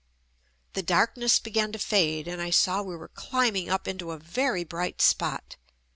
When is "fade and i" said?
1.77-2.49